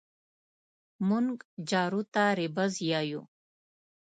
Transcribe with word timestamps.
مونږ 1.07 1.29
جارو 1.69 2.01
ته 2.13 2.23
رېبز 2.39 2.73
يايو 2.91 3.21